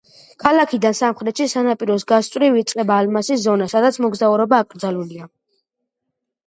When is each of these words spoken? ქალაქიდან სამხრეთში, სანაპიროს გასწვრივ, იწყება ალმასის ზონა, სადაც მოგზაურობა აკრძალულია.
ქალაქიდან 0.43 0.95
სამხრეთში, 0.99 1.47
სანაპიროს 1.51 2.07
გასწვრივ, 2.13 2.57
იწყება 2.63 2.99
ალმასის 3.03 3.45
ზონა, 3.47 3.69
სადაც 3.77 4.01
მოგზაურობა 4.07 4.65
აკრძალულია. 4.67 5.33